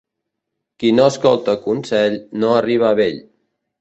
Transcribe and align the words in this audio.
Qui 0.83 0.93
no 0.99 1.03
escolta 1.11 1.55
consell 1.67 2.17
no 2.45 2.51
arriba 2.63 2.89
a 2.91 2.99
vell. 3.03 3.21